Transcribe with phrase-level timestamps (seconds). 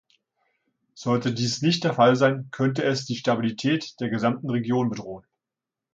[0.95, 5.27] Sollte dies nicht der Fall sein, könnte es die Stabilität der gesamten Region bedrohen.